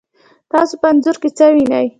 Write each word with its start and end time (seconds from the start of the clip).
تاسو 0.51 0.73
په 0.81 0.87
انځور 0.91 1.17
کې 1.21 1.29
څه 1.37 1.45
شی 1.47 1.53
وینئ؟ 1.55 1.87